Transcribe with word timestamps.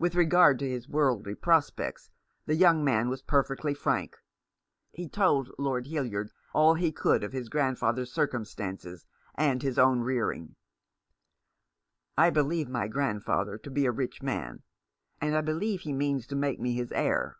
With 0.00 0.16
regard 0.16 0.58
to 0.58 0.68
his 0.68 0.88
worldly 0.88 1.36
prospects 1.36 2.10
the 2.46 2.56
young 2.56 2.84
man 2.84 3.08
was 3.08 3.22
perfectly 3.22 3.74
frank. 3.74 4.16
He 4.90 5.08
told 5.08 5.52
Lord 5.56 5.86
Hildyard 5.86 6.30
all 6.52 6.74
he 6.74 6.90
could 6.90 7.22
of 7.22 7.32
his 7.32 7.48
grandfather's 7.48 8.10
circumstances 8.10 9.06
and 9.36 9.62
his 9.62 9.78
own 9.78 10.00
rearing. 10.00 10.56
"I 12.18 12.28
believe 12.30 12.68
my 12.68 12.88
grandfather 12.88 13.56
to 13.58 13.70
be 13.70 13.86
a 13.86 13.92
rich 13.92 14.20
man, 14.20 14.64
and 15.20 15.36
I 15.36 15.42
believe 15.42 15.82
he 15.82 15.92
means 15.92 16.26
to 16.26 16.34
make 16.34 16.58
me 16.58 16.72
his 16.72 16.90
heir. 16.90 17.36